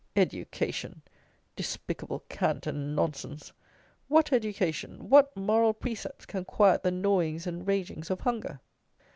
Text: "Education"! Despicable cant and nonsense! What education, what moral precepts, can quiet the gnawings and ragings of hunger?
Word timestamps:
"Education"! 0.15 1.03
Despicable 1.55 2.23
cant 2.27 2.65
and 2.65 2.95
nonsense! 2.95 3.53
What 4.07 4.33
education, 4.33 5.09
what 5.11 5.37
moral 5.37 5.75
precepts, 5.75 6.25
can 6.25 6.43
quiet 6.43 6.81
the 6.81 6.89
gnawings 6.89 7.45
and 7.45 7.67
ragings 7.67 8.09
of 8.09 8.21
hunger? 8.21 8.61